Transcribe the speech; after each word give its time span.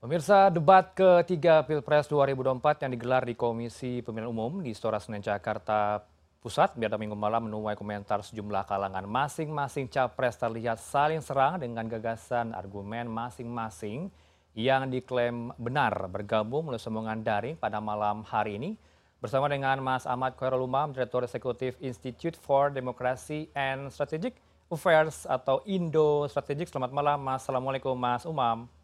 Pemirsa 0.00 0.48
debat 0.48 0.96
ketiga 0.96 1.60
Pilpres 1.60 2.08
2024 2.08 2.88
yang 2.88 2.92
digelar 2.96 3.20
di 3.20 3.36
Komisi 3.36 4.00
Pemilihan 4.00 4.32
Umum 4.32 4.64
di 4.64 4.72
Istora 4.72 4.96
Senen 4.96 5.20
Jakarta 5.20 6.00
Pusat 6.40 6.80
pada 6.80 6.96
minggu 6.96 7.12
malam 7.12 7.52
menuai 7.52 7.76
komentar 7.76 8.24
sejumlah 8.24 8.64
kalangan. 8.64 9.04
Masing-masing 9.04 9.92
capres 9.92 10.40
terlihat 10.40 10.80
saling 10.80 11.20
serang 11.20 11.60
dengan 11.60 11.84
gagasan 11.84 12.56
argumen 12.56 13.12
masing-masing 13.12 14.08
yang 14.56 14.88
diklaim 14.88 15.52
benar 15.60 15.92
bergabung 16.08 16.72
melalui 16.72 16.80
sambungan 16.80 17.20
daring 17.20 17.60
pada 17.60 17.76
malam 17.76 18.24
hari 18.24 18.56
ini 18.56 18.80
bersama 19.20 19.52
dengan 19.52 19.84
Mas 19.84 20.08
Ahmad 20.08 20.32
Khairul 20.32 20.64
Umam, 20.64 20.96
Direktur 20.96 21.28
Eksekutif 21.28 21.76
Institute 21.76 22.40
for 22.40 22.72
Democracy 22.72 23.52
and 23.52 23.92
Strategic 23.92 24.32
Affairs 24.72 25.28
atau 25.28 25.60
Indo 25.68 26.24
Strategic. 26.24 26.72
Selamat 26.72 26.88
malam 26.88 27.20
Mas. 27.20 27.44
Assalamualaikum 27.44 27.92
Mas 27.92 28.24
Umam. 28.24 28.79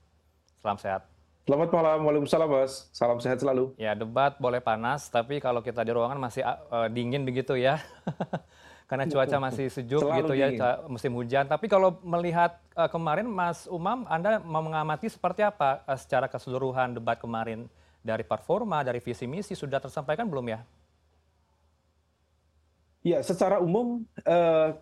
Salam 0.62 0.79
sehat. 0.80 1.02
Selamat 1.46 1.70
malam, 1.70 2.02
Waalaikumsalam 2.02 2.51
Mas. 2.51 2.91
Salam 2.91 3.23
sehat 3.23 3.38
selalu. 3.38 3.70
Ya, 3.78 3.95
debat 3.95 4.34
boleh 4.42 4.59
panas, 4.59 5.06
tapi 5.06 5.38
kalau 5.38 5.62
kita 5.62 5.87
di 5.87 5.95
ruangan 5.95 6.19
masih 6.19 6.42
uh, 6.42 6.91
dingin 6.91 7.23
begitu 7.23 7.55
ya. 7.55 7.78
Karena 8.91 9.06
cuaca 9.06 9.38
masih 9.38 9.66
sejuk 9.70 10.02
Selalu 10.02 10.19
gitu 10.23 10.34
ya, 10.34 10.47
dingin. 10.50 10.62
ya, 10.62 10.83
musim 10.91 11.14
hujan. 11.14 11.47
Tapi 11.47 11.70
kalau 11.70 12.02
melihat 12.02 12.59
uh, 12.74 12.91
kemarin 12.91 13.30
Mas 13.30 13.70
Umam, 13.70 14.06
Anda 14.11 14.42
mengamati 14.42 15.06
seperti 15.06 15.47
apa 15.47 15.87
uh, 15.87 15.95
secara 15.95 16.27
keseluruhan 16.27 16.98
debat 16.98 17.19
kemarin? 17.19 17.70
Dari 18.02 18.23
performa, 18.23 18.83
dari 18.86 19.02
visi 19.02 19.27
misi, 19.27 19.55
sudah 19.55 19.83
tersampaikan 19.83 20.27
belum 20.27 20.50
ya? 20.50 20.62
Ya, 23.06 23.19
secara 23.23 23.62
umum 23.62 24.02
uh, 24.27 24.75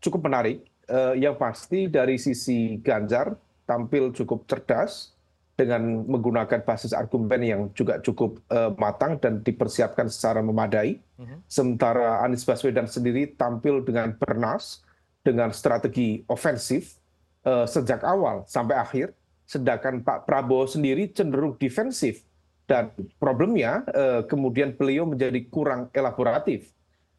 cukup 0.00 0.32
menarik. 0.32 0.64
Uh, 0.88 1.12
yang 1.12 1.36
pasti 1.36 1.92
dari 1.92 2.16
sisi 2.16 2.80
Ganjar, 2.80 3.36
tampil 3.68 4.14
cukup 4.14 4.48
cerdas, 4.48 5.15
dengan 5.56 6.04
menggunakan 6.04 6.60
basis 6.68 6.92
argumen 6.92 7.40
yang 7.40 7.60
juga 7.72 7.96
cukup 8.04 8.44
uh, 8.52 8.76
matang 8.76 9.16
dan 9.16 9.40
dipersiapkan 9.40 10.06
secara 10.12 10.44
memadai. 10.44 11.00
Uh-huh. 11.16 11.40
Sementara 11.48 12.20
Anies 12.20 12.44
Baswedan 12.44 12.84
sendiri 12.84 13.32
tampil 13.32 13.80
dengan 13.80 14.12
bernas, 14.12 14.84
dengan 15.24 15.50
strategi 15.56 16.20
ofensif 16.28 17.00
uh, 17.48 17.64
sejak 17.64 18.04
awal 18.04 18.44
sampai 18.44 18.76
akhir, 18.76 19.16
sedangkan 19.48 20.04
Pak 20.04 20.28
Prabowo 20.28 20.68
sendiri 20.68 21.08
cenderung 21.08 21.56
defensif. 21.56 22.22
Dan 22.66 22.90
problemnya 23.16 23.86
uh, 23.94 24.22
kemudian 24.26 24.74
beliau 24.74 25.06
menjadi 25.06 25.38
kurang 25.48 25.88
elaboratif. 25.94 26.68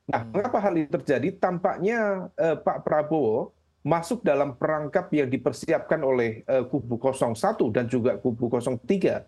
Nah, 0.06 0.22
hmm. 0.22 0.30
mengapa 0.36 0.60
hal 0.62 0.78
ini 0.78 0.92
terjadi? 0.92 1.34
Tampaknya 1.42 2.30
uh, 2.38 2.56
Pak 2.60 2.86
Prabowo 2.86 3.57
masuk 3.86 4.26
dalam 4.26 4.58
perangkap 4.58 5.08
yang 5.14 5.30
dipersiapkan 5.32 6.02
oleh 6.02 6.44
uh, 6.50 6.66
kubu 6.68 7.00
01 7.00 7.34
dan 7.72 7.86
juga 7.88 8.18
kubu 8.18 8.50
03 8.50 9.24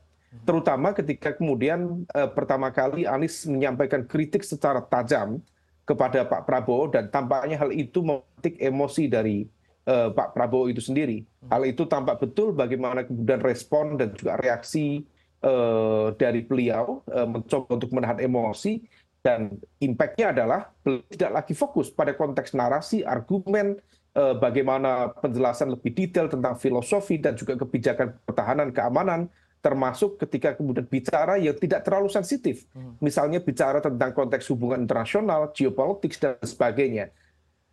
terutama 0.46 0.94
ketika 0.94 1.34
kemudian 1.34 2.06
uh, 2.14 2.30
pertama 2.30 2.70
kali 2.70 3.06
Anies 3.10 3.46
menyampaikan 3.50 4.06
kritik 4.06 4.46
secara 4.46 4.82
tajam 4.86 5.42
kepada 5.88 6.22
Pak 6.22 6.46
Prabowo 6.46 6.86
dan 6.86 7.10
tampaknya 7.10 7.58
hal 7.58 7.74
itu 7.74 8.06
memetik 8.06 8.62
emosi 8.62 9.10
dari 9.10 9.50
uh, 9.90 10.14
Pak 10.14 10.38
Prabowo 10.38 10.70
itu 10.70 10.86
sendiri. 10.86 11.26
Hal 11.50 11.66
itu 11.66 11.90
tampak 11.90 12.22
betul 12.22 12.54
bagaimana 12.54 13.02
kemudian 13.02 13.42
respon 13.42 13.98
dan 13.98 14.14
juga 14.14 14.38
reaksi 14.38 15.02
uh, 15.42 16.14
dari 16.14 16.46
beliau 16.46 17.02
uh, 17.10 17.26
mencoba 17.26 17.74
untuk 17.74 17.90
menahan 17.90 18.22
emosi 18.22 18.86
dan 19.26 19.58
impactnya 19.82 20.30
adalah 20.32 20.70
tidak 20.86 21.32
lagi 21.42 21.58
fokus 21.58 21.90
pada 21.90 22.14
konteks 22.14 22.54
narasi, 22.54 23.02
argumen, 23.02 23.82
Eh, 23.82 23.99
bagaimana 24.38 25.14
penjelasan 25.16 25.74
lebih 25.74 25.92
detail 25.96 26.28
tentang 26.28 26.58
filosofi 26.58 27.22
dan 27.22 27.38
juga 27.38 27.56
kebijakan 27.56 28.16
pertahanan 28.26 28.70
keamanan 28.74 29.30
termasuk 29.60 30.16
ketika 30.24 30.56
kemudian 30.56 30.88
bicara 30.88 31.36
yang 31.36 31.56
tidak 31.60 31.84
terlalu 31.84 32.08
sensitif 32.08 32.64
hmm. 32.72 33.00
misalnya 33.04 33.44
bicara 33.44 33.84
tentang 33.84 34.16
konteks 34.16 34.48
hubungan 34.52 34.80
internasional 34.88 35.52
geopolitik 35.52 36.16
dan 36.16 36.40
sebagainya 36.40 37.12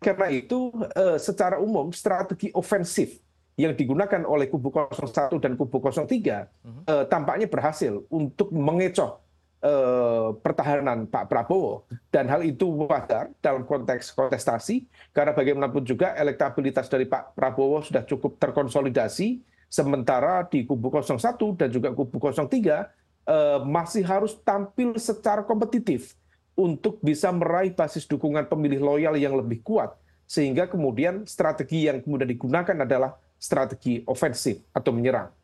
karena 0.03 0.27
itu 0.29 0.75
eh, 0.93 1.17
secara 1.17 1.57
umum 1.57 1.89
strategi 1.95 2.51
ofensif 2.53 3.17
yang 3.57 3.73
digunakan 3.73 4.21
oleh 4.21 4.45
kubu 4.45 4.69
01 4.69 5.41
dan 5.41 5.57
kubu 5.57 5.81
03 5.81 6.05
hmm. 6.05 6.83
Eh, 6.87 7.05
tampaknya 7.07 7.47
berhasil 7.47 8.03
untuk 8.11 8.51
mengecoh 8.51 9.26
Eh, 9.67 10.27
pertahanan 10.39 11.11
Pak 11.11 11.27
Prabowo 11.27 11.83
dan 12.07 12.31
hal 12.31 12.39
itu 12.47 12.63
wajar 12.87 13.27
dalam 13.43 13.67
konteks 13.67 14.15
kontestasi 14.15 14.87
karena 15.11 15.35
bagaimanapun 15.35 15.83
juga 15.83 16.15
elektabilitas 16.15 16.87
dari 16.87 17.03
Pak 17.03 17.35
Prabowo 17.35 17.83
sudah 17.83 18.07
cukup 18.07 18.39
terkonsolidasi 18.39 19.43
sementara 19.67 20.47
di 20.47 20.63
kubu 20.63 20.87
01 20.87 21.59
dan 21.59 21.67
juga 21.67 21.91
kubu 21.91 22.15
03 22.15 22.47
eh, 22.47 23.59
masih 23.67 24.07
harus 24.07 24.39
tampil 24.39 24.95
secara 24.95 25.43
kompetitif 25.43 26.15
untuk 26.55 27.03
bisa 27.03 27.27
meraih 27.35 27.75
basis 27.75 28.07
dukungan 28.07 28.47
pemilih 28.47 28.79
loyal 28.79 29.19
yang 29.19 29.35
lebih 29.35 29.59
kuat 29.67 29.91
sehingga 30.23 30.71
kemudian 30.71 31.27
strategi 31.27 31.91
yang 31.91 31.99
kemudian 31.99 32.31
digunakan 32.31 32.87
adalah 32.87 33.19
strategi 33.35 33.99
ofensif 34.07 34.63
atau 34.71 34.95
menyerang. 34.95 35.36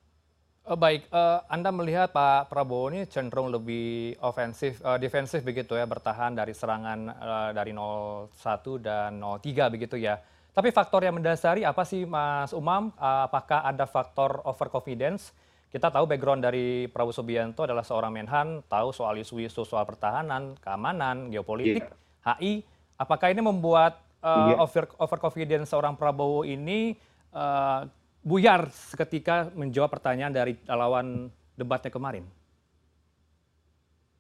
Uh, 0.64 0.80
baik, 0.80 1.12
uh, 1.12 1.44
Anda 1.52 1.76
melihat 1.76 2.16
Pak 2.16 2.48
Prabowo 2.48 2.88
ini 2.88 3.04
cenderung 3.04 3.52
lebih 3.52 4.16
ofensif, 4.24 4.80
uh, 4.80 4.96
defensif 4.96 5.44
begitu 5.44 5.76
ya, 5.76 5.84
bertahan 5.84 6.32
dari 6.32 6.56
serangan 6.56 7.12
uh, 7.12 7.52
dari 7.52 7.76
01 7.76 8.32
dan 8.80 9.20
03 9.20 9.44
begitu 9.76 10.00
ya. 10.00 10.24
Tapi 10.56 10.72
faktor 10.72 11.04
yang 11.04 11.20
mendasari 11.20 11.68
apa 11.68 11.84
sih 11.84 12.08
Mas 12.08 12.56
Umam? 12.56 12.96
Uh, 12.96 13.28
apakah 13.28 13.68
ada 13.68 13.84
faktor 13.84 14.40
overconfidence? 14.48 15.36
Kita 15.68 15.92
tahu 15.92 16.08
background 16.08 16.48
dari 16.48 16.88
Prabowo 16.88 17.12
Subianto 17.12 17.68
adalah 17.68 17.84
seorang 17.84 18.16
menhan, 18.16 18.64
tahu 18.72 18.96
soal 18.96 19.20
isu-isu 19.20 19.68
soal 19.68 19.84
pertahanan, 19.84 20.56
keamanan, 20.64 21.28
geopolitik, 21.28 21.92
yeah. 21.92 22.40
HI. 22.40 22.64
Apakah 22.96 23.36
ini 23.36 23.44
membuat 23.44 24.00
uh, 24.24 24.56
yeah. 24.56 24.64
over 24.64 24.88
overconfidence 24.96 25.76
seorang 25.76 26.00
Prabowo 26.00 26.48
ini 26.48 26.96
uh, 27.36 27.84
buyar 28.24 28.72
seketika 28.72 29.52
menjawab 29.54 29.92
pertanyaan 29.92 30.32
dari 30.32 30.56
lawan 30.66 31.30
debatnya 31.60 31.92
kemarin? 31.92 32.26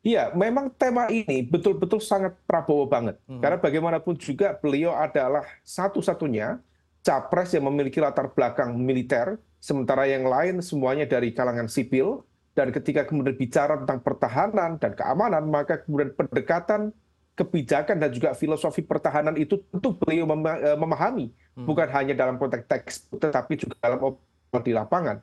Iya, 0.04 0.36
memang 0.36 0.68
tema 0.76 1.08
ini 1.08 1.48
betul-betul 1.48 2.04
sangat 2.04 2.36
Prabowo 2.44 2.84
banget. 2.84 3.16
Hmm. 3.24 3.40
Karena 3.40 3.56
bagaimanapun 3.56 4.20
juga 4.20 4.52
beliau 4.60 4.92
adalah 4.92 5.48
satu-satunya 5.64 6.60
capres 7.00 7.56
yang 7.56 7.72
memiliki 7.72 8.04
latar 8.04 8.28
belakang 8.36 8.76
militer, 8.76 9.40
sementara 9.64 10.04
yang 10.04 10.28
lain 10.28 10.60
semuanya 10.60 11.08
dari 11.08 11.32
kalangan 11.32 11.72
sipil. 11.72 12.28
Dan 12.54 12.70
ketika 12.70 13.08
kemudian 13.08 13.34
bicara 13.34 13.82
tentang 13.82 14.04
pertahanan 14.04 14.78
dan 14.78 14.94
keamanan, 14.94 15.50
maka 15.50 15.82
kemudian 15.82 16.14
pendekatan 16.14 16.94
kebijakan 17.34 17.98
dan 17.98 18.14
juga 18.14 18.38
filosofi 18.38 18.86
pertahanan 18.86 19.34
itu 19.40 19.58
tentu 19.74 19.96
beliau 19.98 20.30
eh, 20.30 20.78
memahami. 20.78 21.34
Bukan 21.54 21.88
hanya 21.94 22.14
dalam 22.18 22.42
konteks 22.42 22.66
teks 22.66 22.94
tetapi 23.14 23.54
juga 23.58 23.76
dalam 23.82 24.18
di 24.62 24.74
lapangan. 24.74 25.18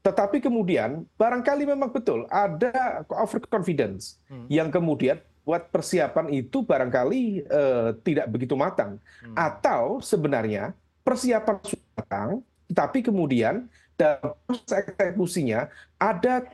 Tetapi 0.00 0.40
kemudian 0.40 1.04
barangkali 1.20 1.68
memang 1.68 1.92
betul 1.92 2.24
ada 2.32 3.04
overconfidence 3.12 4.16
hmm. 4.32 4.48
yang 4.48 4.72
kemudian 4.72 5.20
buat 5.44 5.68
persiapan 5.72 6.32
itu 6.32 6.64
barangkali 6.64 7.48
uh, 7.48 7.88
tidak 8.04 8.28
begitu 8.32 8.56
matang 8.56 8.96
hmm. 9.24 9.36
atau 9.36 10.00
sebenarnya 10.00 10.72
persiapan 11.04 11.56
sudah 11.64 11.90
matang 11.96 12.30
tetapi 12.70 13.02
kemudian 13.02 13.66
dalam 13.98 14.38
proses 14.46 14.70
eksekusinya 14.70 15.66
ada 15.98 16.46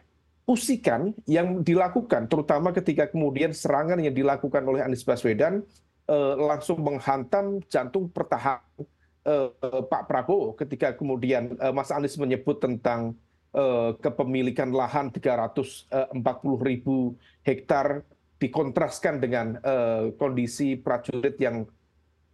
usikan 0.49 1.13
yang 1.29 1.61
dilakukan, 1.61 2.25
terutama 2.31 2.73
ketika 2.73 3.05
kemudian 3.11 3.53
serangan 3.53 4.01
yang 4.01 4.17
dilakukan 4.17 4.65
oleh 4.65 4.81
Anies 4.81 5.05
Baswedan 5.05 5.61
eh, 6.09 6.35
langsung 6.41 6.81
menghantam 6.81 7.61
jantung 7.69 8.09
pertahanan 8.09 8.65
Pak 9.91 10.07
Prabowo 10.07 10.55
ketika 10.55 10.95
kemudian 10.95 11.59
eh, 11.59 11.75
Mas 11.75 11.91
Anies 11.91 12.15
menyebut 12.15 12.63
tentang 12.63 13.19
eh, 13.51 13.91
kepemilikan 13.99 14.71
lahan 14.71 15.11
340 15.11 15.91
ribu 16.63 17.19
hektar 17.43 18.07
dikontraskan 18.39 19.19
dengan 19.19 19.59
eh, 19.59 20.15
kondisi 20.15 20.79
prajurit 20.79 21.35
yang 21.43 21.67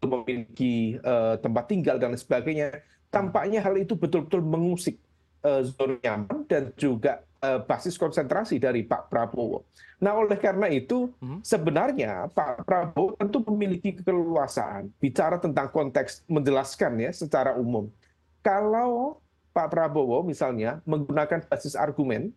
memiliki 0.04 1.00
eh, 1.00 1.34
tempat 1.40 1.64
tinggal 1.70 1.96
dan 1.96 2.12
sebagainya. 2.12 2.84
Tampaknya 3.12 3.60
hal 3.64 3.76
itu 3.76 3.96
betul-betul 3.96 4.44
mengusik 4.44 5.00
eh, 5.44 5.62
zona 5.64 5.96
nyaman 6.04 6.44
dan 6.44 6.76
juga 6.76 7.24
Eh, 7.24 7.31
basis 7.42 7.98
konsentrasi 7.98 8.62
dari 8.62 8.86
Pak 8.86 9.10
Prabowo. 9.10 9.66
Nah, 9.98 10.14
oleh 10.14 10.38
karena 10.38 10.70
itu, 10.70 11.10
hmm. 11.18 11.42
sebenarnya 11.42 12.30
Pak 12.30 12.62
Prabowo 12.62 13.18
tentu 13.18 13.42
memiliki 13.50 13.98
keleluasaan 13.98 14.90
bicara 15.02 15.42
tentang 15.42 15.66
konteks 15.74 16.22
menjelaskan 16.30 17.02
ya 17.02 17.10
secara 17.10 17.58
umum. 17.58 17.90
Kalau 18.46 19.18
Pak 19.50 19.74
Prabowo 19.74 20.22
misalnya 20.22 20.78
menggunakan 20.86 21.42
basis 21.50 21.74
argumen 21.74 22.30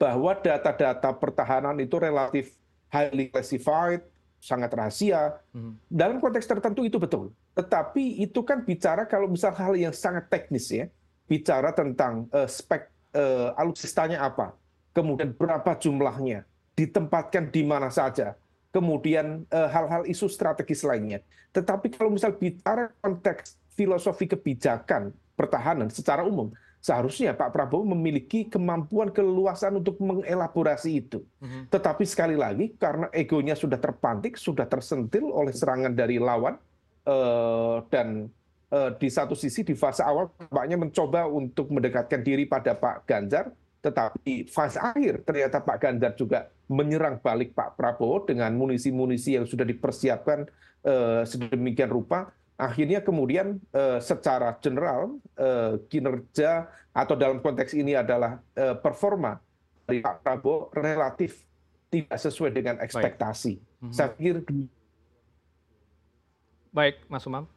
bahwa 0.00 0.32
data-data 0.32 1.12
pertahanan 1.12 1.76
itu 1.76 2.00
relatif 2.00 2.56
highly 2.88 3.28
classified, 3.28 4.00
sangat 4.40 4.72
rahasia. 4.72 5.36
Hmm. 5.52 5.76
Dalam 5.84 6.16
konteks 6.16 6.48
tertentu 6.48 6.88
itu 6.88 6.96
betul. 6.96 7.36
Tetapi 7.52 8.24
itu 8.24 8.40
kan 8.40 8.64
bicara 8.64 9.04
kalau 9.04 9.28
misal 9.28 9.52
hal 9.52 9.76
yang 9.76 9.92
sangat 9.92 10.32
teknis 10.32 10.72
ya, 10.72 10.88
bicara 11.28 11.76
tentang 11.76 12.24
uh, 12.32 12.48
spek 12.48 12.88
eh, 13.14 13.48
alutsistanya 13.58 14.22
apa, 14.22 14.54
kemudian 14.94 15.34
berapa 15.34 15.76
jumlahnya, 15.78 16.46
ditempatkan 16.74 17.50
di 17.50 17.62
mana 17.66 17.90
saja, 17.90 18.34
kemudian 18.70 19.44
eh, 19.50 19.68
hal-hal 19.70 20.06
isu 20.06 20.26
strategis 20.30 20.82
lainnya. 20.86 21.22
Tetapi 21.50 21.90
kalau 21.94 22.14
misal 22.14 22.34
bicara 22.34 22.94
konteks 23.02 23.58
filosofi 23.74 24.30
kebijakan 24.30 25.10
pertahanan 25.34 25.90
secara 25.90 26.22
umum, 26.22 26.54
seharusnya 26.80 27.36
Pak 27.36 27.52
Prabowo 27.52 27.84
memiliki 27.84 28.48
kemampuan 28.48 29.12
keleluasan 29.12 29.78
untuk 29.82 30.00
mengelaborasi 30.00 30.90
itu. 31.04 31.20
Mhm. 31.42 31.68
Tetapi 31.68 32.04
sekali 32.08 32.36
lagi 32.38 32.72
karena 32.80 33.12
egonya 33.12 33.52
sudah 33.52 33.76
terpantik, 33.76 34.40
sudah 34.40 34.64
tersentil 34.64 35.28
oleh 35.28 35.52
serangan 35.52 35.92
dari 35.92 36.16
lawan 36.16 36.56
eh, 37.04 37.76
dan 37.92 38.32
di 38.70 39.10
satu 39.10 39.34
sisi 39.34 39.66
di 39.66 39.74
fase 39.74 39.98
awal 40.06 40.30
tampaknya 40.30 40.78
mencoba 40.78 41.26
untuk 41.26 41.74
mendekatkan 41.74 42.22
diri 42.22 42.46
pada 42.46 42.70
Pak 42.78 43.02
Ganjar, 43.02 43.50
tetapi 43.82 44.46
fase 44.46 44.78
akhir 44.78 45.26
ternyata 45.26 45.58
Pak 45.58 45.78
Ganjar 45.82 46.14
juga 46.14 46.46
menyerang 46.70 47.18
balik 47.18 47.50
Pak 47.50 47.74
Prabowo 47.74 48.22
dengan 48.22 48.54
munisi-munisi 48.54 49.34
yang 49.34 49.48
sudah 49.48 49.66
dipersiapkan 49.66 50.46
eh, 50.86 51.22
sedemikian 51.26 51.90
rupa 51.90 52.30
akhirnya 52.60 53.00
kemudian 53.00 53.56
eh, 53.72 53.98
secara 54.04 54.52
general 54.60 55.16
eh, 55.40 55.80
kinerja 55.88 56.68
atau 56.92 57.16
dalam 57.16 57.40
konteks 57.40 57.72
ini 57.72 57.96
adalah 57.96 58.36
eh, 58.52 58.76
performa 58.76 59.40
dari 59.88 60.04
Pak 60.04 60.20
Prabowo 60.20 60.68
relatif 60.76 61.48
tidak 61.88 62.20
sesuai 62.20 62.52
dengan 62.54 62.76
ekspektasi. 62.78 63.58
Mhm. 63.82 63.92
Saya 63.96 64.12
pikir 64.12 64.44
Baik, 66.70 67.02
Mas 67.10 67.26
Umam. 67.26 67.50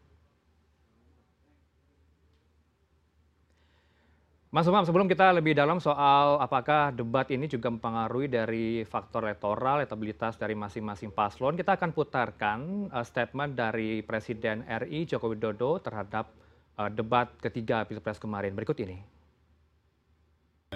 Mas 4.54 4.70
Umam, 4.70 4.86
sebelum 4.86 5.10
kita 5.10 5.34
lebih 5.34 5.58
dalam 5.58 5.82
soal 5.82 6.38
apakah 6.38 6.94
debat 6.94 7.26
ini 7.34 7.50
juga 7.50 7.74
mempengaruhi 7.74 8.30
dari 8.30 8.86
faktor 8.86 9.26
elektoral, 9.26 9.82
elektabilitas 9.82 10.38
dari 10.38 10.54
masing-masing 10.54 11.10
paslon, 11.10 11.58
kita 11.58 11.74
akan 11.74 11.90
putarkan 11.90 12.60
uh, 12.94 13.02
statement 13.02 13.58
dari 13.58 14.06
Presiden 14.06 14.62
RI 14.62 15.10
Joko 15.10 15.34
Widodo 15.34 15.82
terhadap 15.82 16.30
uh, 16.78 16.86
debat 16.86 17.34
ketiga 17.42 17.82
Pilpres 17.90 18.22
kemarin. 18.22 18.54
Berikut 18.54 18.78
ini. 18.78 19.02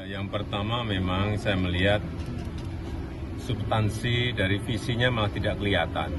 Yang 0.09 0.25
pertama 0.33 0.81
memang 0.81 1.37
saya 1.37 1.53
melihat 1.61 2.01
substansi 3.45 4.33
dari 4.33 4.57
visinya 4.57 5.13
malah 5.13 5.29
tidak 5.29 5.53
kelihatan. 5.61 6.17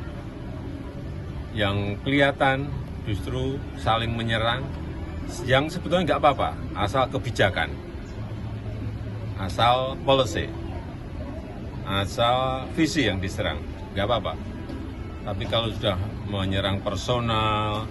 Yang 1.58 1.98
kelihatan 2.06 2.70
justru 3.02 3.58
saling 3.82 4.14
menyerang, 4.14 4.62
yang 5.44 5.68
sebetulnya 5.68 6.14
nggak 6.14 6.20
apa-apa, 6.24 6.50
asal 6.76 7.04
kebijakan, 7.08 7.68
asal 9.40 9.96
policy, 10.02 10.48
asal 11.84 12.64
visi 12.72 13.08
yang 13.08 13.20
diserang, 13.20 13.60
nggak 13.92 14.06
apa-apa. 14.08 14.32
Tapi 15.28 15.44
kalau 15.48 15.68
sudah 15.72 16.00
menyerang 16.28 16.80
personal, 16.80 17.84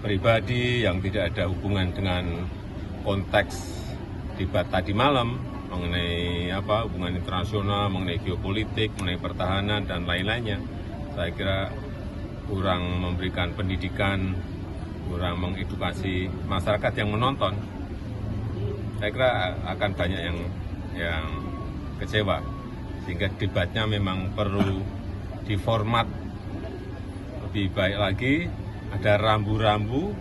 pribadi 0.00 0.84
yang 0.84 1.00
tidak 1.00 1.32
ada 1.32 1.48
hubungan 1.48 1.92
dengan 1.92 2.24
konteks 3.04 3.84
debat 4.36 4.68
tadi 4.68 4.92
malam 4.92 5.40
mengenai 5.68 6.52
apa 6.52 6.84
hubungan 6.86 7.18
internasional, 7.18 7.88
mengenai 7.90 8.20
geopolitik, 8.22 8.92
mengenai 9.00 9.20
pertahanan 9.20 9.82
dan 9.88 10.06
lain-lainnya, 10.06 10.60
saya 11.16 11.30
kira 11.34 11.60
kurang 12.46 13.00
memberikan 13.00 13.56
pendidikan, 13.56 14.36
kurang 15.08 15.40
mengedukasi 15.40 16.28
masyarakat 16.48 16.92
yang 16.96 17.10
menonton. 17.12 17.54
Saya 18.98 19.10
kira 19.10 19.32
akan 19.68 19.90
banyak 19.92 20.20
yang 20.20 20.38
yang 20.94 21.26
kecewa, 21.98 22.40
sehingga 23.04 23.28
debatnya 23.36 23.84
memang 23.84 24.32
perlu 24.32 24.80
diformat 25.44 26.06
lebih 27.50 27.70
baik 27.74 27.98
lagi, 27.98 28.34
ada 28.94 29.18
rambu-rambu 29.20 30.14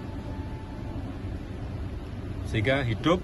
sehingga 2.50 2.86
hidup 2.86 3.18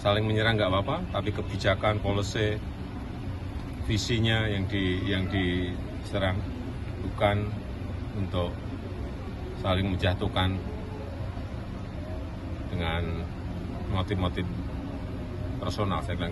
saling 0.00 0.24
menyerang 0.24 0.56
nggak 0.56 0.72
apa-apa, 0.72 0.96
tapi 1.12 1.28
kebijakan, 1.28 2.00
policy, 2.00 2.56
visinya 3.84 4.48
yang 4.48 4.64
di 4.64 5.04
yang 5.04 5.28
diserang 5.28 6.40
bukan 7.04 7.52
untuk 8.16 8.48
saling 9.60 9.86
menjatuhkan 9.92 10.56
dengan 12.72 13.02
motif-motif 13.92 14.46
personal 15.60 16.00
saya 16.00 16.16
kira 16.16 16.28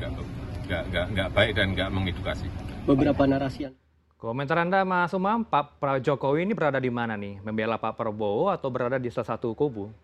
nggak 1.13 1.29
baik 1.37 1.53
dan 1.53 1.77
nggak 1.77 1.89
mengedukasi. 1.93 2.49
beberapa 2.89 3.29
narasi 3.29 3.69
yang 3.69 3.75
Komentar 4.19 4.59
Anda, 4.67 4.83
Mas 4.83 5.15
Umam, 5.15 5.47
Pak 5.47 5.79
Pra- 5.79 6.03
Jokowi 6.03 6.43
ini 6.43 6.51
berada 6.51 6.83
di 6.83 6.91
mana 6.91 7.15
nih? 7.15 7.39
Membela 7.39 7.79
Pak 7.79 7.95
Prabowo 7.95 8.51
atau 8.51 8.67
berada 8.67 8.99
di 8.99 9.07
salah 9.15 9.39
satu 9.39 9.55
kubu? 9.55 9.95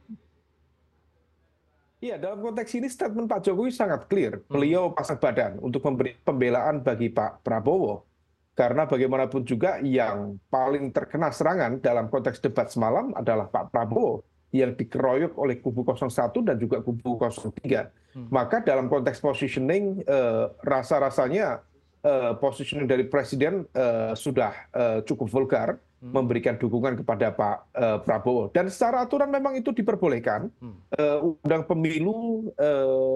Iya, 1.99 2.15
dalam 2.23 2.39
konteks 2.39 2.79
ini 2.79 2.87
statement 2.87 3.27
Pak 3.27 3.43
Jokowi 3.43 3.75
sangat 3.75 4.07
clear. 4.07 4.39
Beliau 4.47 4.95
pasang 4.95 5.19
badan 5.19 5.59
untuk 5.59 5.83
memberi 5.83 6.15
pembelaan 6.23 6.79
bagi 6.79 7.11
Pak 7.11 7.43
Prabowo. 7.43 8.07
Karena 8.55 8.87
bagaimanapun 8.87 9.43
juga 9.43 9.83
yang 9.83 10.39
paling 10.47 10.95
terkena 10.95 11.35
serangan 11.35 11.83
dalam 11.83 12.07
konteks 12.07 12.39
debat 12.39 12.71
semalam 12.71 13.11
adalah 13.19 13.51
Pak 13.51 13.75
Prabowo 13.75 14.23
yang 14.55 14.79
dikeroyok 14.79 15.35
oleh 15.35 15.59
kubu 15.59 15.83
01 15.83 16.31
dan 16.47 16.55
juga 16.55 16.79
kubu 16.79 17.19
03. 17.19 18.31
Maka 18.31 18.63
dalam 18.63 18.87
konteks 18.87 19.19
positioning, 19.19 20.07
eh, 20.07 20.47
rasa-rasanya 20.63 21.67
eh, 22.07 22.33
positioning 22.39 22.87
dari 22.87 23.11
Presiden 23.11 23.67
eh, 23.75 24.15
sudah 24.15 24.55
eh, 24.71 24.99
cukup 25.03 25.27
vulgar, 25.27 25.75
memberikan 26.05 26.61
dukungan 26.61 27.01
kepada 27.01 27.33
Pak 27.33 27.57
Prabowo. 28.05 28.53
Dan 28.53 28.69
secara 28.69 29.09
aturan 29.09 29.33
memang 29.33 29.57
itu 29.57 29.73
diperbolehkan. 29.73 30.53
Eh, 30.95 31.19
Undang 31.43 31.65
Pemilu 31.65 32.53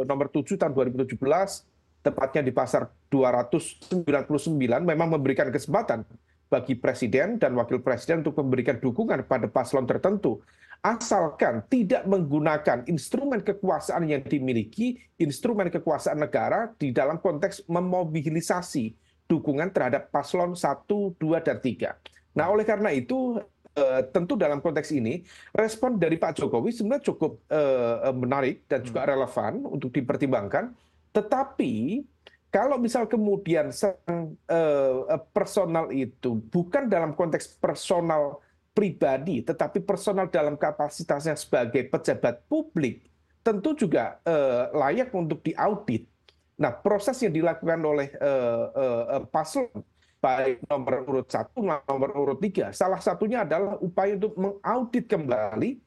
nomor 0.02 0.26
7 0.32 0.56
tahun 0.56 0.73
2017 0.75 1.20
tepatnya 2.08 2.40
di 2.40 2.52
pasar 2.56 2.88
299 3.12 3.93
memang 4.82 5.08
memberikan 5.12 5.52
kesempatan 5.52 6.08
bagi 6.49 6.75
presiden 6.81 7.37
dan 7.37 7.52
wakil 7.55 7.84
presiden 7.84 8.25
untuk 8.25 8.40
memberikan 8.40 8.81
dukungan 8.81 9.28
pada 9.28 9.46
paslon 9.52 9.84
tertentu 9.84 10.40
asalkan 10.81 11.66
tidak 11.66 12.06
menggunakan 12.06 12.87
instrumen 12.87 13.43
kekuasaan 13.43 14.06
yang 14.06 14.22
dimiliki 14.22 14.96
instrumen 15.19 15.69
kekuasaan 15.69 16.22
negara 16.22 16.70
di 16.78 16.94
dalam 16.94 17.18
konteks 17.18 17.66
memobilisasi 17.66 18.94
dukungan 19.28 19.75
terhadap 19.75 20.09
paslon 20.09 20.56
1, 20.56 20.64
2, 20.88 21.18
dan 21.44 21.59
3. 21.61 22.38
Nah, 22.38 22.47
oleh 22.49 22.62
karena 22.62 22.94
itu 22.94 23.42
eh, 23.75 24.02
tentu 24.14 24.38
dalam 24.38 24.62
konteks 24.62 24.94
ini 24.94 25.21
respon 25.52 25.99
dari 25.99 26.16
Pak 26.16 26.38
Jokowi 26.38 26.71
sebenarnya 26.71 27.04
cukup 27.12 27.42
eh, 27.50 28.14
menarik 28.14 28.64
dan 28.71 28.80
juga 28.87 29.04
relevan 29.04 29.66
untuk 29.66 29.90
dipertimbangkan. 29.92 30.73
Tetapi 31.12 32.05
kalau 32.49 32.81
misal 32.81 33.05
kemudian 33.05 33.69
eh, 33.69 33.95
eh, 34.49 35.21
personal 35.37 35.93
itu 35.93 36.41
bukan 36.49 36.88
dalam 36.88 37.12
konteks 37.12 37.61
personal 37.61 38.41
pribadi, 38.73 39.43
tetapi 39.43 39.83
personal 39.83 40.31
dalam 40.31 40.57
kapasitasnya 40.57 41.35
sebagai 41.35 41.91
pejabat 41.91 42.47
publik, 42.49 43.05
tentu 43.45 43.77
juga 43.77 44.23
eh, 44.25 44.65
layak 44.73 45.12
untuk 45.12 45.45
diaudit. 45.45 46.09
Nah, 46.59 46.75
proses 46.75 47.15
yang 47.23 47.31
dilakukan 47.31 47.79
oleh 47.87 48.11
eh, 48.11 48.67
eh, 48.75 49.05
eh, 49.15 49.25
paslon 49.31 49.71
baik 50.19 50.67
nomor 50.67 51.07
urut 51.07 51.31
satu 51.31 51.62
nomor 51.62 52.11
urut 52.11 52.43
tiga, 52.43 52.75
salah 52.75 52.99
satunya 52.99 53.47
adalah 53.47 53.79
upaya 53.79 54.19
untuk 54.19 54.35
mengaudit 54.35 55.07
kembali 55.07 55.79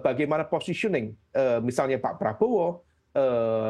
bagaimana 0.00 0.48
positioning, 0.48 1.12
misalnya 1.60 2.00
Pak 2.00 2.16
Prabowo 2.16 2.80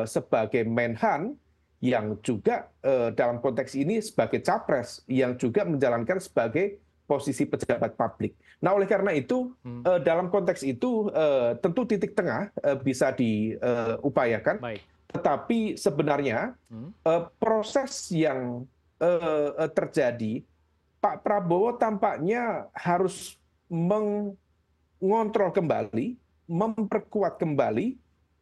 sebagai 0.04 0.62
Menhan 0.64 1.34
yang 1.80 2.20
juga 2.20 2.68
eh, 2.84 3.08
dalam 3.16 3.40
konteks 3.40 3.72
ini 3.72 4.04
sebagai 4.04 4.44
capres 4.44 5.00
yang 5.08 5.32
juga 5.40 5.64
menjalankan 5.64 6.20
sebagai 6.20 6.76
posisi 7.08 7.48
pejabat 7.48 7.96
publik. 7.96 8.36
Nah, 8.60 8.76
oleh 8.76 8.84
karena 8.84 9.16
itu 9.16 9.56
eh, 9.64 10.00
dalam 10.04 10.28
konteks 10.28 10.60
itu 10.62 11.08
eh, 11.10 11.56
tentu 11.58 11.88
titik 11.88 12.12
tengah 12.12 12.52
eh, 12.60 12.76
bisa 12.76 13.10
diupayakan, 13.16 14.60
Baik. 14.60 14.80
tetapi 15.10 15.58
sebenarnya 15.80 16.54
Hmm. 16.68 16.92
eh, 16.92 17.22
proses 17.40 18.12
yang 18.12 18.68
eh, 19.00 19.50
eh, 19.56 19.70
terjadi, 19.72 20.44
Pak 21.00 21.24
Prabowo 21.24 21.80
tampaknya 21.80 22.68
harus 22.76 23.40
mengontrol 23.72 25.50
kembali, 25.50 26.20
memperkuat 26.44 27.40
kembali 27.40 27.96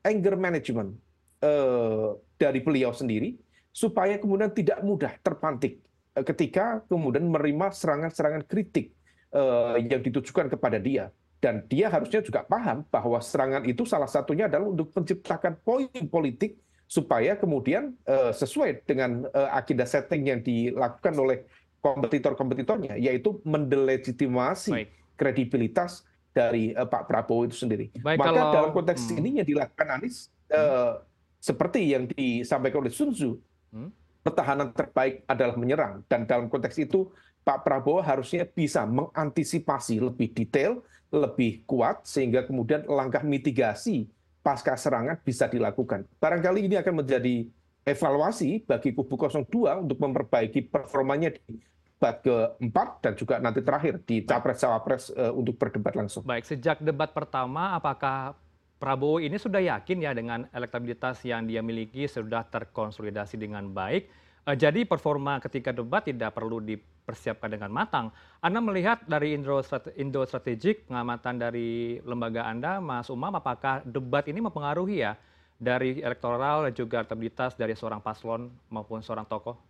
anger 0.04 0.34
management 0.38 0.94
eh, 1.42 2.08
dari 2.38 2.60
beliau 2.62 2.94
sendiri, 2.94 3.34
supaya 3.70 4.18
kemudian 4.18 4.50
tidak 4.54 4.82
mudah 4.82 5.12
terpantik 5.22 5.82
eh, 6.14 6.24
ketika 6.26 6.82
kemudian 6.86 7.26
menerima 7.26 7.70
serangan-serangan 7.74 8.42
kritik 8.46 8.94
eh, 9.34 9.74
yang 9.82 10.02
ditujukan 10.02 10.50
kepada 10.52 10.78
dia. 10.78 11.10
dan 11.38 11.62
dia 11.70 11.86
harusnya 11.86 12.18
juga 12.18 12.42
paham 12.42 12.82
bahwa 12.90 13.22
serangan 13.22 13.62
itu 13.62 13.86
salah 13.86 14.10
satunya 14.10 14.50
adalah 14.50 14.74
untuk 14.74 14.90
menciptakan 14.90 15.54
poin 15.62 15.86
politik 16.10 16.58
supaya 16.88 17.36
kemudian 17.36 17.94
uh, 18.08 18.32
sesuai 18.32 18.82
dengan 18.88 19.28
uh, 19.30 19.54
agenda 19.54 19.84
setting 19.84 20.24
yang 20.24 20.40
dilakukan 20.40 21.14
oleh 21.14 21.44
kompetitor-kompetitornya, 21.78 22.98
yaitu 22.98 23.38
mendelegitimasi 23.46 24.72
Baik. 24.74 24.88
kredibilitas 25.14 26.02
dari 26.32 26.72
uh, 26.76 26.86
Pak 26.86 27.08
Prabowo 27.08 27.48
itu 27.48 27.56
sendiri. 27.56 27.90
Baik, 27.98 28.18
Maka 28.20 28.30
kalau, 28.30 28.52
dalam 28.54 28.70
konteks 28.74 29.02
hmm. 29.10 29.18
ini 29.18 29.30
yang 29.42 29.46
dilakukan 29.48 29.88
Anies 29.98 30.30
uh, 30.52 31.02
seperti 31.38 31.94
yang 31.94 32.04
disampaikan 32.10 32.82
oleh 32.82 32.92
Sun 32.92 33.14
Tzu, 33.14 33.38
hmm? 33.74 33.90
pertahanan 34.22 34.70
terbaik 34.74 35.22
adalah 35.26 35.54
menyerang. 35.54 36.02
Dan 36.06 36.26
dalam 36.26 36.46
konteks 36.50 36.76
itu 36.78 37.10
Pak 37.42 37.64
Prabowo 37.64 38.04
harusnya 38.04 38.44
bisa 38.44 38.84
mengantisipasi 38.84 40.02
lebih 40.04 40.34
detail, 40.36 40.84
lebih 41.08 41.64
kuat, 41.64 42.04
sehingga 42.04 42.44
kemudian 42.44 42.84
langkah 42.84 43.24
mitigasi 43.24 44.10
pasca 44.44 44.76
serangan 44.76 45.16
bisa 45.24 45.48
dilakukan. 45.48 46.04
Barangkali 46.20 46.68
ini 46.68 46.76
akan 46.76 47.04
menjadi 47.04 47.48
evaluasi 47.88 48.68
bagi 48.68 48.92
kubu 48.92 49.16
02 49.16 49.48
untuk 49.84 49.98
memperbaiki 50.00 50.68
performanya 50.68 51.32
di 51.32 51.56
debat 51.98 52.22
keempat 52.22 52.88
dan 53.02 53.12
juga 53.18 53.42
nanti 53.42 53.58
terakhir 53.58 53.98
di 54.06 54.22
capres-cawapres 54.22 55.10
uh, 55.18 55.34
untuk 55.34 55.58
berdebat 55.58 55.98
langsung. 55.98 56.22
Baik, 56.22 56.46
sejak 56.46 56.78
debat 56.78 57.10
pertama, 57.10 57.74
apakah 57.74 58.38
Prabowo 58.78 59.18
ini 59.18 59.34
sudah 59.34 59.58
yakin 59.58 60.06
ya 60.06 60.14
dengan 60.14 60.46
elektabilitas 60.54 61.18
yang 61.26 61.50
dia 61.50 61.58
miliki 61.58 62.06
sudah 62.06 62.46
terkonsolidasi 62.46 63.34
dengan 63.34 63.66
baik? 63.74 64.06
Eh, 64.46 64.54
jadi 64.54 64.86
performa 64.86 65.42
ketika 65.42 65.74
debat 65.74 66.06
tidak 66.06 66.38
perlu 66.38 66.62
dipersiapkan 66.62 67.50
dengan 67.50 67.74
matang. 67.74 68.14
Anda 68.38 68.62
melihat 68.62 69.02
dari 69.02 69.34
Indo, 69.34 69.58
Indo 69.98 70.22
Strategik, 70.22 70.86
pengamatan 70.86 71.42
dari 71.42 71.98
lembaga 72.06 72.46
Anda, 72.46 72.78
Mas 72.78 73.10
Umam, 73.10 73.34
apakah 73.34 73.82
debat 73.82 74.22
ini 74.30 74.38
mempengaruhi 74.38 75.02
ya 75.02 75.18
dari 75.58 75.98
elektoral 75.98 76.70
dan 76.70 76.72
juga 76.78 77.02
elektabilitas 77.02 77.58
dari 77.58 77.74
seorang 77.74 77.98
paslon 77.98 78.46
maupun 78.70 79.02
seorang 79.02 79.26
tokoh? 79.26 79.67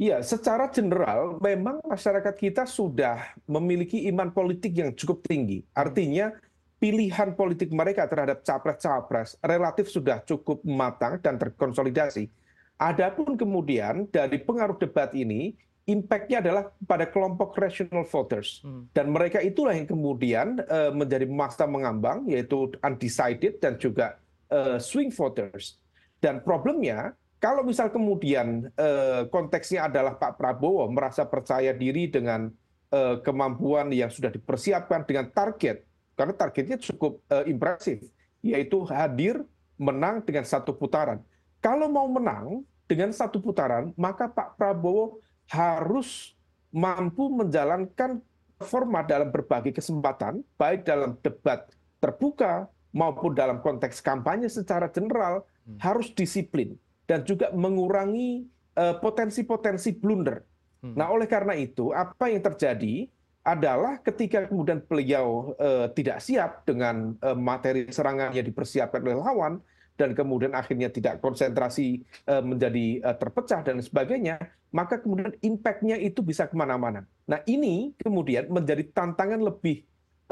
Iya, 0.00 0.24
secara 0.24 0.72
general 0.72 1.36
memang 1.44 1.84
masyarakat 1.84 2.32
kita 2.32 2.64
sudah 2.64 3.36
memiliki 3.44 4.08
iman 4.08 4.32
politik 4.32 4.72
yang 4.72 4.96
cukup 4.96 5.20
tinggi. 5.28 5.60
Artinya 5.76 6.32
pilihan 6.80 7.36
politik 7.36 7.68
mereka 7.68 8.08
terhadap 8.08 8.40
capres-capres 8.40 9.36
relatif 9.44 9.92
sudah 9.92 10.24
cukup 10.24 10.64
matang 10.64 11.20
dan 11.20 11.36
terkonsolidasi 11.36 12.32
Adapun 12.80 13.36
kemudian 13.36 14.08
dari 14.08 14.40
pengaruh 14.40 14.80
debat 14.80 15.12
ini, 15.12 15.52
impact-nya 15.84 16.40
adalah 16.40 16.72
pada 16.88 17.04
kelompok 17.04 17.52
rational 17.60 18.08
voters. 18.08 18.64
Hmm. 18.64 18.88
Dan 18.96 19.12
mereka 19.12 19.44
itulah 19.44 19.76
yang 19.76 19.84
kemudian 19.84 20.64
uh, 20.64 20.88
menjadi 20.88 21.28
masa 21.28 21.68
mengambang, 21.68 22.24
yaitu 22.24 22.72
undecided 22.80 23.60
dan 23.60 23.76
juga 23.76 24.16
uh, 24.48 24.80
swing 24.80 25.12
voters. 25.12 25.76
Dan 26.24 26.40
problemnya, 26.40 27.12
kalau 27.40 27.64
misal 27.64 27.88
kemudian 27.88 28.68
uh, 28.76 29.24
konteksnya 29.32 29.88
adalah 29.88 30.12
Pak 30.20 30.36
Prabowo 30.36 30.84
merasa 30.92 31.24
percaya 31.24 31.72
diri 31.72 32.04
dengan 32.04 32.52
uh, 32.92 33.16
kemampuan 33.24 33.88
yang 33.88 34.12
sudah 34.12 34.28
dipersiapkan 34.28 35.08
dengan 35.08 35.32
target, 35.32 35.88
karena 36.20 36.36
targetnya 36.36 36.76
cukup 36.76 37.24
uh, 37.32 37.48
impresif, 37.48 38.04
yaitu 38.44 38.84
hadir 38.92 39.40
menang 39.80 40.20
dengan 40.20 40.44
satu 40.44 40.76
putaran. 40.76 41.24
Kalau 41.64 41.88
mau 41.88 42.04
menang, 42.12 42.60
dengan 42.84 43.08
satu 43.14 43.40
putaran, 43.40 43.96
maka 43.96 44.28
Pak 44.28 44.60
Prabowo 44.60 45.24
harus 45.48 46.36
mampu 46.68 47.32
menjalankan 47.32 48.20
format 48.60 49.08
dalam 49.08 49.32
berbagai 49.32 49.80
kesempatan, 49.80 50.44
baik 50.60 50.84
dalam 50.84 51.16
debat 51.24 51.70
terbuka 52.02 52.68
maupun 52.92 53.32
dalam 53.32 53.62
konteks 53.64 54.04
kampanye 54.04 54.50
secara 54.50 54.90
general, 54.92 55.46
hmm. 55.64 55.78
harus 55.80 56.12
disiplin 56.12 56.76
dan 57.10 57.26
juga 57.26 57.50
mengurangi 57.50 58.46
eh, 58.78 58.94
potensi-potensi 59.02 59.98
blunder. 59.98 60.38
Hmm. 60.86 60.94
Nah, 60.94 61.10
oleh 61.10 61.26
karena 61.26 61.58
itu, 61.58 61.90
apa 61.90 62.30
yang 62.30 62.38
terjadi 62.38 63.10
adalah 63.42 63.98
ketika 63.98 64.46
kemudian 64.46 64.84
beliau 64.84 65.56
uh, 65.56 65.88
tidak 65.96 66.20
siap 66.20 66.60
dengan 66.68 67.16
uh, 67.24 67.32
materi 67.32 67.88
serangan 67.88 68.36
yang 68.36 68.44
dipersiapkan 68.46 69.00
oleh 69.00 69.18
lawan, 69.18 69.58
dan 69.96 70.16
kemudian 70.16 70.56
akhirnya 70.56 70.88
tidak 70.88 71.20
konsentrasi 71.20 72.00
menjadi 72.24 73.04
terpecah 73.20 73.60
dan 73.60 73.84
sebagainya, 73.84 74.40
maka 74.72 74.96
kemudian 74.96 75.36
impact-nya 75.44 76.00
itu 76.00 76.24
bisa 76.24 76.48
ke 76.48 76.56
mana-mana. 76.56 77.04
Nah 77.28 77.44
ini 77.44 77.92
kemudian 78.00 78.48
menjadi 78.48 78.80
tantangan 78.96 79.36
lebih 79.36 79.84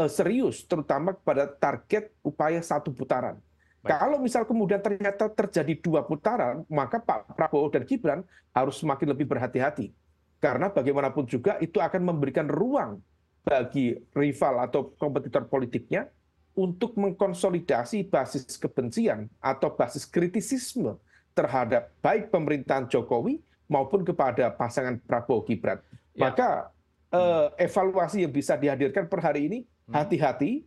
serius, 0.08 0.64
terutama 0.64 1.12
kepada 1.12 1.52
target 1.52 2.08
upaya 2.24 2.64
satu 2.64 2.96
putaran. 2.96 3.36
Kalau 3.88 4.20
misal 4.20 4.44
kemudian 4.44 4.84
ternyata 4.84 5.32
terjadi 5.32 5.72
dua 5.80 6.04
putaran, 6.04 6.62
maka 6.68 7.00
Pak 7.00 7.32
Prabowo 7.32 7.72
dan 7.72 7.88
Gibran 7.88 8.20
harus 8.52 8.76
semakin 8.76 9.16
lebih 9.16 9.24
berhati-hati. 9.24 9.90
Karena 10.38 10.68
bagaimanapun 10.68 11.24
juga 11.24 11.56
itu 11.58 11.80
akan 11.80 12.04
memberikan 12.04 12.46
ruang 12.46 13.00
bagi 13.42 13.96
rival 14.12 14.68
atau 14.68 14.92
kompetitor 15.00 15.48
politiknya 15.48 16.06
untuk 16.58 16.98
mengkonsolidasi 16.98 18.10
basis 18.10 18.58
kebencian 18.60 19.30
atau 19.40 19.72
basis 19.72 20.04
kritisisme 20.04 20.98
terhadap 21.32 21.94
baik 22.02 22.34
pemerintahan 22.34 22.90
Jokowi 22.90 23.38
maupun 23.70 24.02
kepada 24.02 24.50
pasangan 24.50 24.98
Prabowo 24.98 25.46
Gibran. 25.46 25.78
Ya. 26.12 26.28
Maka 26.28 26.74
eh, 27.14 27.70
evaluasi 27.70 28.26
yang 28.26 28.34
bisa 28.34 28.58
dihadirkan 28.58 29.06
per 29.06 29.22
hari 29.22 29.46
ini 29.46 29.58
hmm. 29.62 29.94
hati-hati, 29.94 30.66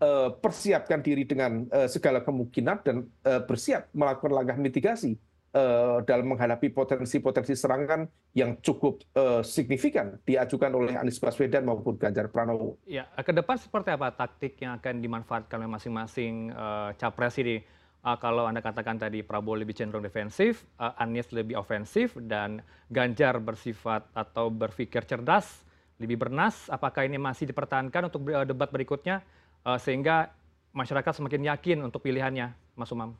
Eh, 0.00 0.30
persiapkan 0.32 1.00
diri 1.00 1.24
dengan 1.24 1.64
eh, 1.72 1.88
segala 1.88 2.20
kemungkinan 2.20 2.76
dan 2.84 2.96
eh, 3.24 3.42
bersiap 3.44 3.92
melakukan 3.96 4.32
langkah 4.32 4.58
mitigasi 4.58 5.16
dalam 6.04 6.36
menghadapi 6.36 6.68
potensi-potensi 6.68 7.56
serangan 7.56 8.04
yang 8.36 8.60
cukup 8.60 9.00
uh, 9.16 9.40
signifikan 9.40 10.20
diajukan 10.28 10.68
oleh 10.68 10.92
Anies 11.00 11.16
Baswedan 11.16 11.64
maupun 11.64 11.96
Ganjar 11.96 12.28
Pranowo. 12.28 12.76
Ya, 12.84 13.08
ke 13.16 13.32
depan 13.32 13.56
seperti 13.56 13.96
apa 13.96 14.12
taktik 14.12 14.60
yang 14.60 14.76
akan 14.76 15.00
dimanfaatkan 15.00 15.56
oleh 15.56 15.72
masing-masing 15.72 16.52
uh, 16.52 16.92
capres 17.00 17.40
ini? 17.40 17.64
Uh, 18.04 18.20
kalau 18.20 18.44
Anda 18.44 18.60
katakan 18.60 19.00
tadi 19.00 19.24
Prabowo 19.24 19.56
lebih 19.56 19.72
cenderung 19.72 20.04
defensif, 20.04 20.68
uh, 20.76 20.92
Anies 21.00 21.32
lebih 21.32 21.56
ofensif, 21.56 22.12
dan 22.20 22.60
Ganjar 22.92 23.40
bersifat 23.40 24.04
atau 24.12 24.52
berpikir 24.52 25.08
cerdas, 25.08 25.64
lebih 25.96 26.20
bernas, 26.20 26.68
apakah 26.68 27.08
ini 27.08 27.16
masih 27.16 27.48
dipertahankan 27.48 28.12
untuk 28.12 28.28
debat 28.28 28.68
berikutnya 28.68 29.24
sehingga 29.74 30.30
masyarakat 30.70 31.12
semakin 31.18 31.50
yakin 31.50 31.78
untuk 31.82 32.04
pilihannya, 32.06 32.54
Mas 32.78 32.92
Umam? 32.94 33.18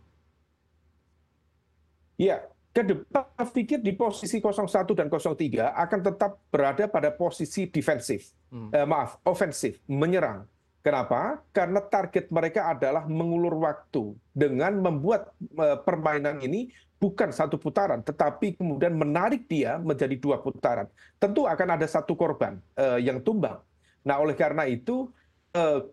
Ya, 2.14 2.46
ke 2.76 2.84
depan 2.84 3.24
pikir 3.50 3.80
di 3.80 3.96
posisi 3.96 4.36
01 4.36 4.68
dan 4.92 5.08
03 5.08 5.72
akan 5.72 6.00
tetap 6.04 6.36
berada 6.52 6.84
pada 6.86 7.08
posisi 7.08 7.64
defensif, 7.66 8.30
hmm. 8.52 8.70
eh, 8.76 8.84
maaf, 8.84 9.16
ofensif, 9.24 9.80
menyerang. 9.88 10.44
Kenapa? 10.84 11.42
Karena 11.50 11.82
target 11.82 12.30
mereka 12.30 12.70
adalah 12.70 13.08
mengulur 13.10 13.58
waktu 13.58 14.14
dengan 14.30 14.76
membuat 14.76 15.32
eh, 15.40 15.80
permainan 15.80 16.38
ini 16.44 16.68
bukan 16.96 17.32
satu 17.32 17.56
putaran, 17.56 18.00
tetapi 18.00 18.56
kemudian 18.56 18.92
menarik 18.96 19.48
dia 19.48 19.76
menjadi 19.80 20.16
dua 20.16 20.40
putaran. 20.40 20.88
Tentu 21.16 21.48
akan 21.48 21.68
ada 21.80 21.84
satu 21.88 22.12
korban 22.12 22.60
eh, 22.76 23.02
yang 23.04 23.20
tumbang. 23.24 23.60
Nah, 24.06 24.22
oleh 24.22 24.38
karena 24.38 24.68
itu 24.70 25.08
Eh, 25.08 25.15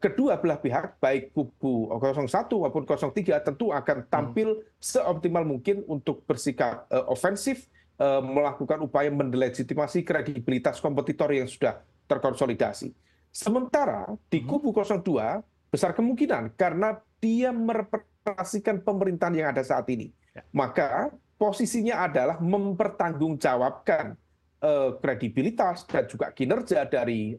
kedua 0.02 0.40
belah 0.42 0.60
pihak, 0.60 0.98
baik 0.98 1.32
kubu 1.36 1.92
01 1.92 2.30
maupun 2.50 2.84
03 2.84 3.14
tentu 3.44 3.70
akan 3.70 3.98
tampil 4.10 4.60
hmm. 4.60 4.66
seoptimal 4.82 5.46
mungkin 5.46 5.86
untuk 5.86 6.26
bersikap 6.26 6.90
uh, 6.90 7.06
ofensif, 7.10 7.70
uh, 8.02 8.20
melakukan 8.24 8.82
upaya 8.82 9.14
mendelegitimasi 9.14 10.02
kredibilitas 10.02 10.82
kompetitor 10.82 11.30
yang 11.32 11.46
sudah 11.46 11.82
terkonsolidasi. 12.10 12.94
Sementara 13.34 14.10
di 14.30 14.42
hmm. 14.42 14.48
kubu 14.50 14.70
02 14.74 15.44
besar 15.74 15.98
kemungkinan 15.98 16.54
karena 16.54 17.02
dia 17.18 17.50
merepresentasikan 17.50 18.86
pemerintahan 18.86 19.34
yang 19.34 19.48
ada 19.50 19.66
saat 19.66 19.90
ini, 19.90 20.14
ya. 20.34 20.46
maka 20.54 21.10
posisinya 21.38 22.06
adalah 22.06 22.38
mempertanggungjawabkan 22.40 24.16
kredibilitas 25.04 25.84
dan 25.84 26.08
juga 26.08 26.32
kinerja 26.32 26.88
dari 26.88 27.36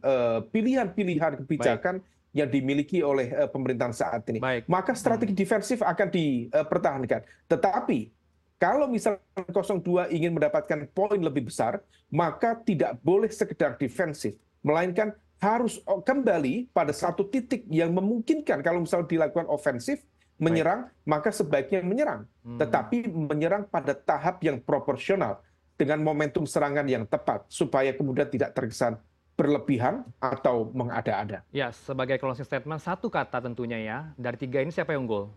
pilihan-pilihan 0.53 1.41
kebijakan 1.41 2.05
Baik 2.05 2.13
yang 2.35 2.51
dimiliki 2.51 2.99
oleh 3.01 3.31
uh, 3.31 3.47
pemerintahan 3.49 3.95
saat 3.95 4.27
ini. 4.27 4.43
Baik. 4.43 4.67
Maka 4.67 4.93
strategi 4.99 5.33
hmm. 5.33 5.41
defensif 5.41 5.79
akan 5.81 6.09
dipertahankan. 6.11 7.23
Tetapi 7.47 8.11
kalau 8.59 8.91
misalnya 8.91 9.23
02 9.39 10.11
ingin 10.11 10.35
mendapatkan 10.35 10.91
poin 10.91 11.17
lebih 11.23 11.47
besar, 11.47 11.79
maka 12.11 12.59
tidak 12.59 12.99
boleh 13.07 13.31
sekedar 13.31 13.79
defensif, 13.79 14.35
melainkan 14.67 15.15
harus 15.39 15.79
kembali 15.87 16.75
pada 16.75 16.91
satu 16.91 17.31
titik 17.31 17.67
yang 17.71 17.95
memungkinkan 17.95 18.65
kalau 18.67 18.83
misalnya 18.83 19.07
dilakukan 19.07 19.47
ofensif, 19.47 20.03
menyerang, 20.35 20.91
Baik. 20.91 21.07
maka 21.07 21.31
sebaiknya 21.31 21.81
menyerang. 21.87 22.27
Hmm. 22.43 22.59
Tetapi 22.59 23.15
menyerang 23.15 23.71
pada 23.71 23.95
tahap 23.95 24.43
yang 24.43 24.59
proporsional 24.59 25.39
dengan 25.75 25.99
momentum 26.01 26.47
serangan 26.47 26.87
yang 26.87 27.05
tepat 27.05 27.45
supaya 27.51 27.91
kemudian 27.91 28.31
tidak 28.31 28.55
terkesan 28.55 28.95
berlebihan 29.35 30.07
atau 30.23 30.71
mengada-ada. 30.71 31.43
Ya, 31.51 31.75
sebagai 31.75 32.23
closing 32.23 32.47
statement, 32.47 32.79
satu 32.79 33.11
kata 33.11 33.43
tentunya 33.43 33.83
ya, 33.83 33.99
dari 34.15 34.39
tiga 34.39 34.63
ini 34.63 34.71
siapa 34.71 34.95
yang 34.95 35.11
unggul? 35.11 35.35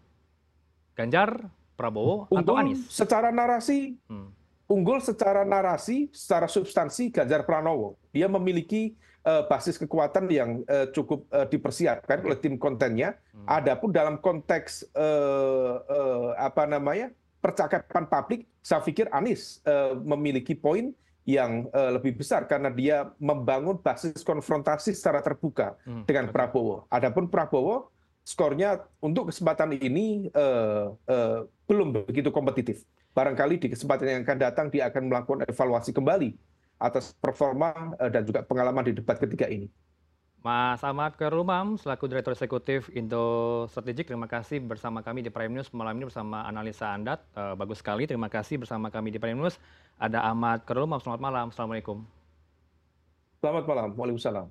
Ganjar, 0.94 1.50
Prabowo, 1.74 2.29
atau 2.29 2.38
Unggul 2.38 2.58
Anies? 2.58 2.82
secara 2.89 3.34
narasi, 3.34 3.98
Hmm. 4.06 4.29
unggul 4.70 5.01
secara 5.01 5.41
narasi, 5.41 6.10
secara 6.13 6.46
substansi 6.46 7.10
Ganjar 7.10 7.46
Pranowo. 7.46 7.98
Dia 8.13 8.29
memiliki 8.29 8.94
eh, 9.27 9.44
basis 9.50 9.75
kekuatan 9.75 10.24
yang 10.32 10.63
eh, 10.63 10.88
cukup 10.96 11.27
eh, 11.36 11.44
dipersiapkan 11.51 12.24
oleh 12.24 12.39
tim 12.39 12.56
kontennya. 12.56 13.17
Adapun 13.44 13.91
dalam 13.91 14.24
konteks 14.24 14.88
eh, 14.96 15.75
eh, 15.84 16.29
apa 16.39 16.63
namanya 16.63 17.12
percakapan 17.48 18.04
publik, 18.12 18.42
saya 18.60 18.84
pikir 18.84 19.08
Anies 19.16 19.63
eh, 19.63 19.96
memiliki 19.96 20.51
poin 20.51 20.92
yang 21.24 21.72
eh, 21.72 21.92
lebih 21.96 22.20
besar 22.20 22.44
karena 22.48 22.68
dia 22.68 23.08
membangun 23.20 23.80
basis 23.80 24.20
konfrontasi 24.24 24.92
secara 24.92 25.24
terbuka 25.24 25.80
Hmm, 25.88 26.04
dengan. 26.04 26.27
Prabowo. 26.27 26.84
Adapun 26.92 27.32
Prabowo 27.32 27.92
skornya 28.27 28.84
untuk 29.00 29.32
kesempatan 29.32 29.72
ini 29.80 30.27
eh, 30.27 30.86
eh, 30.92 31.39
belum 31.68 32.04
begitu 32.04 32.27
kompetitif. 32.32 32.84
Barangkali 33.16 33.56
di 33.56 33.68
kesempatan 33.72 34.06
yang 34.08 34.22
akan 34.27 34.38
datang 34.39 34.68
dia 34.68 34.92
akan 34.92 35.08
melakukan 35.08 35.48
evaluasi 35.48 35.96
kembali 35.96 36.36
atas 36.80 37.16
performa 37.18 37.96
eh, 38.04 38.12
dan 38.12 38.27
juga 38.27 38.44
pengalaman 38.44 38.84
di 38.84 38.94
debat 38.96 39.16
ketiga 39.16 39.48
ini. 39.48 39.72
Mas 40.48 40.80
Ahmad 40.80 41.12
Khairul 41.20 41.44
selaku 41.75 42.08
Direktur 42.08 42.32
Eksekutif 42.32 42.88
Indo 42.96 43.68
Strategik, 43.68 44.08
terima 44.08 44.32
kasih 44.32 44.63
bersama 44.63 45.04
kami 45.04 45.20
di 45.20 45.27
Prime 45.27 45.51
News 45.51 45.68
malam 45.75 46.00
ini 46.00 46.08
bersama 46.08 46.48
analisa 46.48 46.88
Anda. 46.88 47.20
Eh, 47.36 47.51
bagus 47.60 47.84
sekali, 47.84 48.08
terima 48.08 48.32
kasih 48.32 48.56
bersama 48.56 48.88
kami 48.88 49.12
di 49.12 49.20
Prime 49.20 49.36
News. 49.36 49.60
Ada 50.00 50.24
Ahmad 50.24 50.63
Khairul 50.63 50.88
selamat 51.04 51.20
malam. 51.20 51.51
Assalamualaikum. 51.51 52.08
Selamat 53.44 53.68
malam. 53.68 53.92
Waalaikumsalam. 54.00 54.48